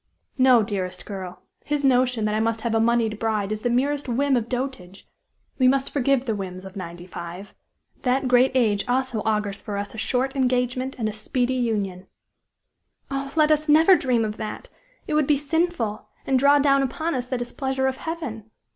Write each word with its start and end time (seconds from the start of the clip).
No, 0.39 0.63
dearest 0.63 1.05
girl 1.05 1.43
his 1.63 1.85
notion 1.85 2.25
that 2.25 2.33
I 2.33 2.39
must 2.39 2.61
have 2.61 2.73
a 2.73 2.79
moneyed 2.79 3.19
bride 3.19 3.51
is 3.51 3.61
the 3.61 3.69
merest 3.69 4.09
whim 4.09 4.35
of 4.35 4.49
dotage; 4.49 5.07
we 5.59 5.67
must 5.67 5.91
forgive 5.91 6.25
the 6.25 6.33
whims 6.33 6.65
of 6.65 6.75
ninety 6.75 7.05
five. 7.05 7.53
That 8.01 8.27
great 8.27 8.51
age 8.55 8.83
also 8.89 9.21
augurs 9.25 9.61
for 9.61 9.77
us 9.77 9.93
a 9.93 9.99
short 9.99 10.35
engagement 10.35 10.95
and 10.97 11.07
a 11.07 11.13
speedy 11.13 11.53
union!" 11.53 12.07
"Oh! 13.11 13.31
never 13.37 13.39
let 13.39 13.51
us 13.51 13.99
dream 14.01 14.25
of 14.25 14.37
that! 14.37 14.69
It 15.05 15.13
would 15.13 15.27
be 15.27 15.37
sinful, 15.37 16.07
and 16.25 16.39
draw 16.39 16.57
down 16.57 16.81
upon 16.81 17.13
us 17.13 17.27
the 17.27 17.37
displeasure 17.37 17.85
of 17.85 17.97
Heaven. 17.97 18.49